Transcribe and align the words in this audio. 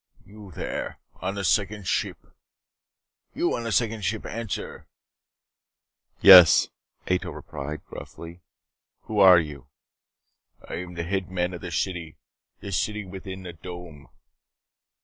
"You 0.25 0.51
there, 0.51 0.97
on 1.17 1.35
the 1.35 1.43
Second 1.43 1.87
ship. 1.87 2.17
You 3.35 3.55
on 3.55 3.65
the 3.65 3.71
second 3.71 4.01
ship. 4.03 4.25
Answer." 4.25 4.87
"Yes!" 6.21 6.69
Ato 7.07 7.29
replied 7.29 7.85
gruffly. 7.85 8.41
"Who 9.01 9.19
are 9.19 9.39
you?" 9.39 9.67
"I 10.67 10.77
am 10.77 10.95
the 10.95 11.03
head 11.03 11.29
man 11.29 11.53
of 11.53 11.61
the 11.61 11.69
city 11.69 12.17
the 12.61 12.71
city 12.71 13.05
within 13.05 13.43
the 13.43 13.53
dome." 13.53 14.07